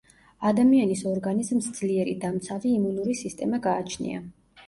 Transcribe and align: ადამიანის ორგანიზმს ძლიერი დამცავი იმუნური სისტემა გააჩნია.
ადამიანის 0.51 1.03
ორგანიზმს 1.09 1.67
ძლიერი 1.81 2.15
დამცავი 2.25 2.71
იმუნური 2.79 3.17
სისტემა 3.23 3.59
გააჩნია. 3.67 4.27